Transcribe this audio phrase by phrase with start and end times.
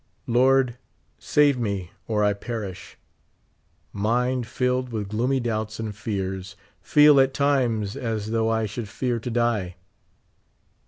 [0.25, 0.77] Lord,
[1.19, 2.97] save me, or I perish.
[3.93, 9.19] Mind filled with gloomy doubts and fears; feel at times as though I should fear
[9.19, 9.75] to die.